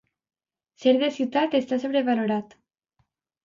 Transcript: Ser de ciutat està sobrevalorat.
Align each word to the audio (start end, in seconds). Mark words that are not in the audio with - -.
Ser 0.83 0.93
de 1.03 1.11
ciutat 1.19 1.55
està 1.61 1.81
sobrevalorat. 1.87 2.61